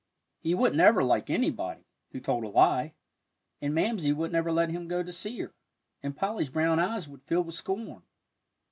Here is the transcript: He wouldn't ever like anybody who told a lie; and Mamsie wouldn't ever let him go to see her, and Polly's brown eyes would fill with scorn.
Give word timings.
He 0.39 0.55
wouldn't 0.55 0.81
ever 0.81 1.03
like 1.03 1.29
anybody 1.29 1.85
who 2.11 2.19
told 2.19 2.43
a 2.43 2.47
lie; 2.49 2.93
and 3.61 3.71
Mamsie 3.75 4.13
wouldn't 4.13 4.33
ever 4.33 4.51
let 4.51 4.71
him 4.71 4.87
go 4.87 5.03
to 5.03 5.13
see 5.13 5.39
her, 5.41 5.53
and 6.01 6.17
Polly's 6.17 6.49
brown 6.49 6.79
eyes 6.79 7.07
would 7.07 7.21
fill 7.21 7.43
with 7.43 7.53
scorn. 7.53 8.01